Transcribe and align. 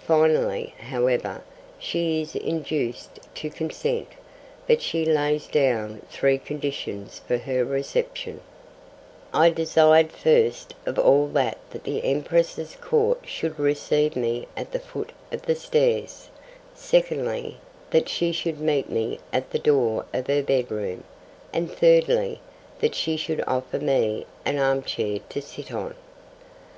Finally, 0.00 0.72
however, 0.78 1.42
she 1.78 2.22
is 2.22 2.34
induced 2.34 3.18
to 3.34 3.50
consent, 3.50 4.08
but 4.66 4.80
she 4.80 5.04
lays 5.04 5.46
down 5.46 6.00
three 6.10 6.38
conditions 6.38 7.20
for 7.28 7.36
her 7.36 7.66
reception: 7.66 8.40
I 9.34 9.50
desired 9.50 10.10
first 10.10 10.72
of 10.86 10.98
all 10.98 11.26
that 11.34 11.58
the 11.84 12.02
Empress's 12.02 12.76
Court 12.80 13.20
should 13.26 13.60
receive 13.60 14.16
me 14.16 14.48
at 14.56 14.72
the 14.72 14.78
foot 14.78 15.10
of 15.30 15.42
the 15.42 15.54
stairs, 15.54 16.30
secondly, 16.74 17.58
that 17.90 18.08
she 18.08 18.32
should 18.32 18.60
meet 18.60 18.88
me 18.88 19.20
at 19.34 19.50
the 19.50 19.58
door 19.58 20.06
of 20.14 20.28
her 20.28 20.42
bedroom, 20.42 21.04
and, 21.52 21.70
thirdly, 21.70 22.40
that 22.80 22.94
she 22.94 23.18
should 23.18 23.44
offer 23.46 23.78
me 23.78 24.24
an 24.46 24.56
armchair 24.58 25.18
to 25.28 25.42
sit 25.42 25.74
on. 25.74 25.92